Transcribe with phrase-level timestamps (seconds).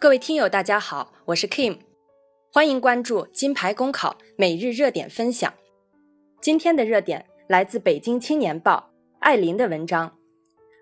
[0.00, 1.78] 各位听友，大家好，我是 Kim，
[2.52, 5.52] 欢迎关注金牌公考每日热点分享。
[6.40, 10.10] 今天的热点来自北京青年报艾琳的文章《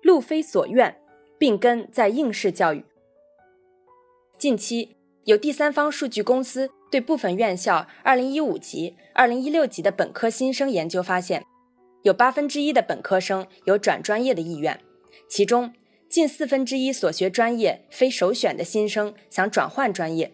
[0.00, 0.98] 路非所愿，
[1.36, 2.78] 并根在应试教育》。
[4.38, 11.44] 近期有第三方数据公司对部分院校2015级、2016级的本科新生研究发现，
[12.00, 14.80] 有八分之一的本科生有转专业的意愿，
[15.28, 15.74] 其中。
[16.12, 20.30] 近四分之一所学专业非首选的新生想转换专业，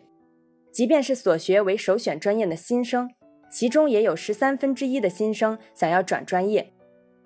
[0.72, 3.08] 即便是所学为首选专业的新生，
[3.48, 6.72] 其中也有十三分之一的新生想要转专业。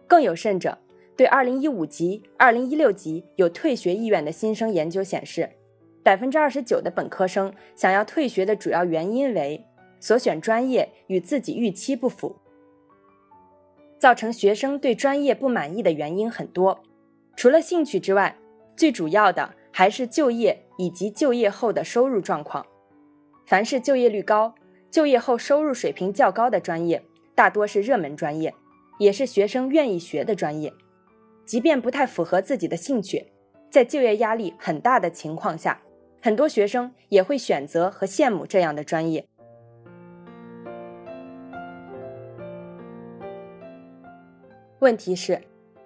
[0.06, 0.76] 更有甚者，
[1.16, 5.48] 对二零一五级、二零一六级有退学意愿的新生研究显示，
[6.02, 9.64] 百分之二十九的本科生想要退学的主要原因为
[9.98, 12.36] 所选专业与自己预期不符。
[13.98, 16.82] 造成学生对专业不满意的原因很多，
[17.34, 18.36] 除了兴趣之外。
[18.82, 22.66] 最主要的还是就业以及就业后的收入状况。
[23.46, 24.52] 凡是就业率高、
[24.90, 27.00] 就业后收入水平较高的专业，
[27.32, 28.52] 大多是热门专业，
[28.98, 30.72] 也是学生愿意学的专业。
[31.44, 33.24] 即便不太符合自己的兴趣，
[33.70, 35.80] 在就业压力很大的情况下，
[36.20, 39.24] 很多学生也会选择和羡慕这样的专业。
[44.80, 45.40] 问题是，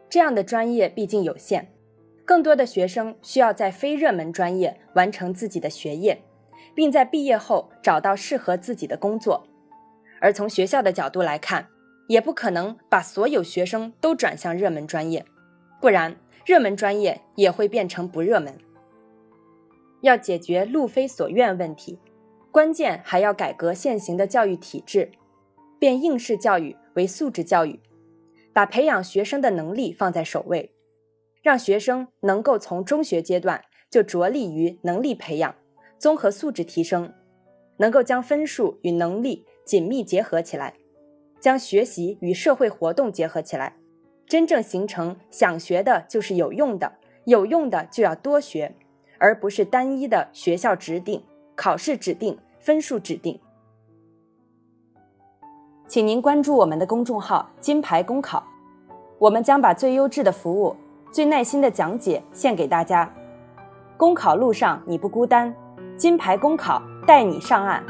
[0.08, 1.75] 这样的专业毕竟有限。
[2.26, 6.20] 更多的学生需要在非热门专业完成自己的学业，
[6.74, 9.46] 并在毕业后找到适合自己的工作。
[10.20, 11.68] 而从学校的角度来看，
[12.08, 15.24] 也不可能把所有学生都转向热门专业，
[15.80, 18.52] 不然热门专业也会变成不热门。
[20.00, 21.98] 要解决路非所愿问题，
[22.50, 25.12] 关键还要改革现行的教育体制，
[25.78, 27.78] 变应试教育为素质教育，
[28.52, 30.72] 把培养学生的能力放在首位。
[31.46, 35.54] 让学生能够从中学阶段就着力于能力培养、
[35.96, 37.12] 综合素质提升，
[37.76, 40.74] 能够将分数与能力紧密结合起来，
[41.38, 43.76] 将学习与社会活动结合起来，
[44.26, 46.94] 真正形成想学的就是有用的，
[47.26, 48.74] 有用的就要多学，
[49.18, 51.22] 而不是单一的学校指定、
[51.54, 53.38] 考试指定、分数指定。
[55.86, 58.44] 请您关注我们的公众号“金牌公考”，
[59.20, 60.74] 我们将把最优质的服务。
[61.16, 63.10] 最耐心的讲解献给大家，
[63.96, 65.50] 公考路上你不孤单，
[65.96, 67.82] 金牌公考带你上岸。